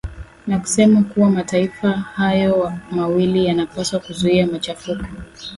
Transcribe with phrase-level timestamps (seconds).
[0.47, 5.05] na kusema kuwa mataifa hayo mawili yanapaswa kuzuia machafuko